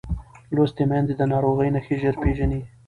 لوستې 0.55 0.83
میندې 0.89 1.13
د 1.17 1.21
ناروغۍ 1.31 1.69
نښې 1.75 1.95
ژر 2.01 2.15
پېژني. 2.23 2.61